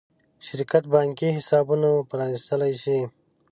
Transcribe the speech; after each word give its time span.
شرکت 0.45 0.83
بانکي 0.93 1.29
حسابونه 1.37 1.89
پرانېستلی 2.09 2.73
شي. 2.83 2.99